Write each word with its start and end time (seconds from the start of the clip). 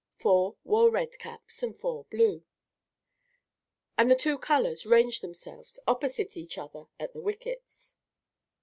Four 0.17 0.55
wore 0.63 0.89
red 0.89 1.19
caps, 1.19 1.61
and 1.61 1.79
four 1.79 2.05
blue; 2.05 2.43
and 3.99 4.09
the 4.09 4.15
two 4.15 4.39
colors 4.39 4.83
ranged 4.87 5.21
themselves 5.21 5.79
opposite 5.85 6.35
each 6.35 6.57
other 6.57 6.85
at 6.99 7.13
the 7.13 7.21
wickets. 7.21 7.95